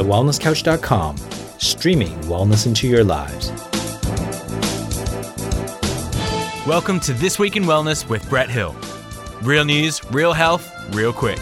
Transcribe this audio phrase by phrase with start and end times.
[0.00, 1.18] thewellnesscouch.com,
[1.58, 3.50] streaming wellness into your lives.
[6.66, 8.74] Welcome to This Week in Wellness with Brett Hill.
[9.42, 11.38] Real news, real health, real quick.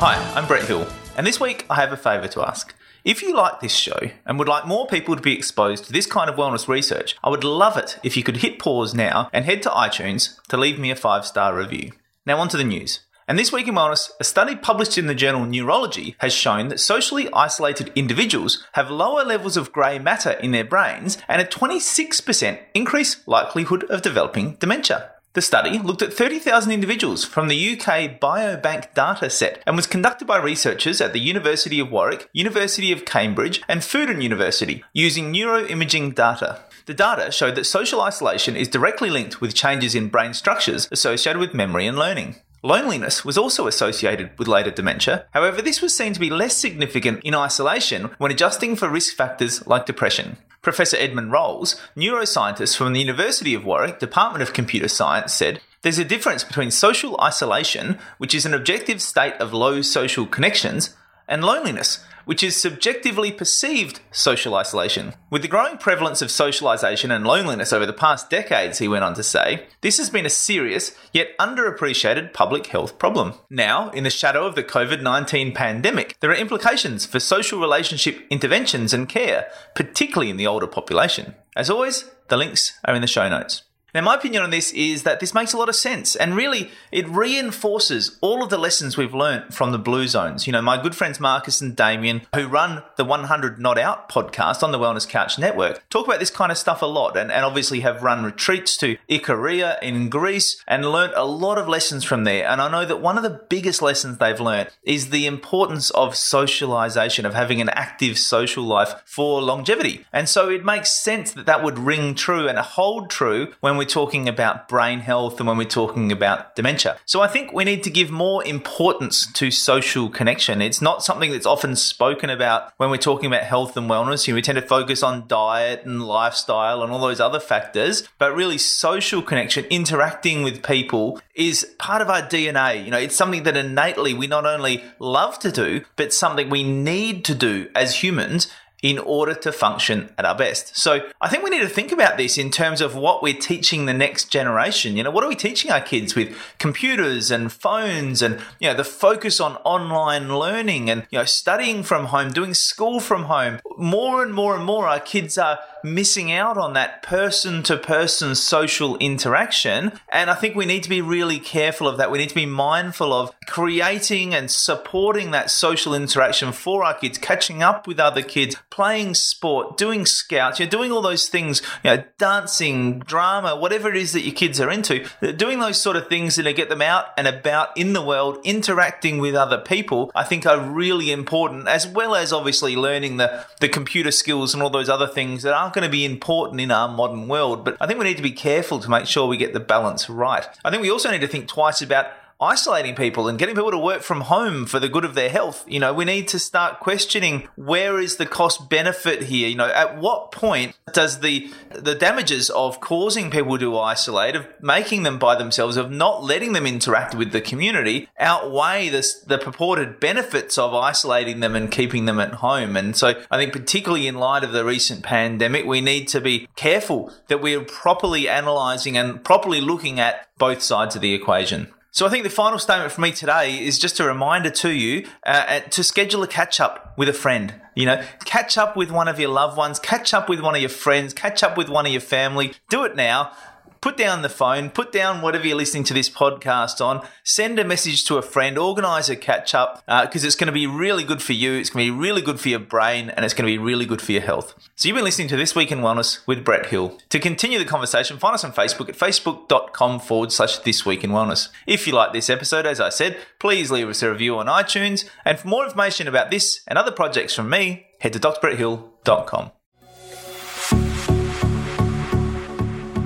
[0.00, 2.74] Hi, I'm Brett Hill, and this week I have a favour to ask.
[3.02, 6.04] If you like this show and would like more people to be exposed to this
[6.04, 9.46] kind of wellness research, I would love it if you could hit pause now and
[9.46, 11.92] head to iTunes to leave me a five star review.
[12.26, 13.00] Now, on to the news.
[13.28, 16.80] And this week in wellness, a study published in the journal Neurology has shown that
[16.80, 22.58] socially isolated individuals have lower levels of grey matter in their brains and a 26%
[22.72, 25.10] increased likelihood of developing dementia.
[25.34, 30.26] The study looked at 30,000 individuals from the UK Biobank data set and was conducted
[30.26, 36.14] by researchers at the University of Warwick, University of Cambridge, and Fudan University using neuroimaging
[36.14, 36.62] data.
[36.86, 41.38] The data showed that social isolation is directly linked with changes in brain structures associated
[41.38, 42.36] with memory and learning.
[42.62, 45.26] Loneliness was also associated with later dementia.
[45.30, 49.64] However, this was seen to be less significant in isolation when adjusting for risk factors
[49.66, 50.38] like depression.
[50.60, 55.98] Professor Edmund Rolls, neuroscientist from the University of Warwick, Department of Computer Science, said there's
[55.98, 60.96] a difference between social isolation, which is an objective state of low social connections,
[61.28, 65.14] and loneliness, which is subjectively perceived social isolation.
[65.30, 69.14] With the growing prevalence of socialization and loneliness over the past decades, he went on
[69.14, 73.32] to say, this has been a serious yet underappreciated public health problem.
[73.48, 78.26] Now, in the shadow of the COVID 19 pandemic, there are implications for social relationship
[78.28, 81.34] interventions and care, particularly in the older population.
[81.56, 83.62] As always, the links are in the show notes.
[83.98, 86.70] Now, my opinion on this is that this makes a lot of sense, and really,
[86.92, 90.46] it reinforces all of the lessons we've learnt from the Blue Zones.
[90.46, 94.62] You know, my good friends Marcus and Damien, who run the 100 Not Out podcast
[94.62, 97.44] on the Wellness Couch Network, talk about this kind of stuff a lot, and, and
[97.44, 102.22] obviously have run retreats to Ikaria in Greece and learnt a lot of lessons from
[102.22, 102.46] there.
[102.46, 106.14] And I know that one of the biggest lessons they've learnt is the importance of
[106.14, 110.06] socialization, of having an active social life for longevity.
[110.12, 113.87] And so it makes sense that that would ring true and hold true when we're
[113.88, 116.98] talking about brain health and when we're talking about dementia.
[117.04, 120.62] So I think we need to give more importance to social connection.
[120.62, 124.26] It's not something that's often spoken about when we're talking about health and wellness.
[124.26, 128.08] You know, we tend to focus on diet and lifestyle and all those other factors,
[128.18, 132.84] but really social connection, interacting with people is part of our DNA.
[132.84, 136.62] You know, it's something that innately we not only love to do, but something we
[136.62, 138.48] need to do as humans
[138.82, 140.76] in order to function at our best.
[140.76, 143.86] So I think we need to think about this in terms of what we're teaching
[143.86, 144.96] the next generation.
[144.96, 148.74] You know, what are we teaching our kids with computers and phones and, you know,
[148.74, 153.58] the focus on online learning and, you know, studying from home, doing school from home.
[153.76, 158.34] More and more and more our kids are missing out on that person to person
[158.34, 159.92] social interaction.
[160.08, 162.10] And I think we need to be really careful of that.
[162.10, 167.18] We need to be mindful of creating and supporting that social interaction for our kids,
[167.18, 171.90] catching up with other kids, playing sport, doing scouts, you're doing all those things, you
[171.90, 175.06] know, dancing, drama, whatever it is that your kids are into,
[175.36, 179.18] doing those sort of things that get them out and about in the world, interacting
[179.18, 183.68] with other people, I think are really important, as well as obviously learning the, the
[183.68, 186.88] computer skills and all those other things that aren't going to be important in our
[186.88, 187.64] modern world.
[187.64, 190.08] But I think we need to be careful to make sure we get the balance
[190.08, 190.46] right.
[190.64, 192.06] I think we also need to think twice about
[192.40, 195.64] isolating people and getting people to work from home for the good of their health.
[195.66, 199.48] You know, we need to start questioning where is the cost benefit here?
[199.48, 204.46] You know, at what point does the the damages of causing people to isolate, of
[204.60, 209.38] making them by themselves, of not letting them interact with the community outweigh this, the
[209.38, 212.76] purported benefits of isolating them and keeping them at home?
[212.76, 216.48] And so I think particularly in light of the recent pandemic, we need to be
[216.54, 221.68] careful that we're properly analysing and properly looking at both sides of the equation.
[221.90, 225.06] So I think the final statement for me today is just a reminder to you
[225.24, 227.54] uh, to schedule a catch up with a friend.
[227.74, 230.60] You know, catch up with one of your loved ones, catch up with one of
[230.60, 232.52] your friends, catch up with one of your family.
[232.68, 233.32] Do it now
[233.80, 237.64] put down the phone, put down whatever you're listening to this podcast on, send a
[237.64, 241.04] message to a friend, organize a catch up because uh, it's going to be really
[241.04, 241.54] good for you.
[241.54, 243.86] It's going to be really good for your brain and it's going to be really
[243.86, 244.54] good for your health.
[244.76, 246.98] So you've been listening to This Week in Wellness with Brett Hill.
[247.10, 251.10] To continue the conversation, find us on Facebook at facebook.com forward slash This Week in
[251.10, 251.48] Wellness.
[251.66, 255.08] If you like this episode, as I said, please leave us a review on iTunes.
[255.24, 259.52] And for more information about this and other projects from me, head to drbretthill.com.